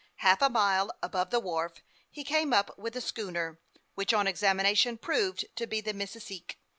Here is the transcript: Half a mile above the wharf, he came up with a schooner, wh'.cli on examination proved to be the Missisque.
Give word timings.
Half 0.15 0.41
a 0.41 0.49
mile 0.49 0.89
above 1.03 1.29
the 1.29 1.39
wharf, 1.39 1.73
he 2.09 2.23
came 2.23 2.53
up 2.53 2.75
with 2.75 2.95
a 2.95 3.01
schooner, 3.01 3.59
wh'.cli 3.95 4.17
on 4.17 4.25
examination 4.25 4.97
proved 4.97 5.45
to 5.57 5.67
be 5.67 5.79
the 5.79 5.93
Missisque. 5.93 6.55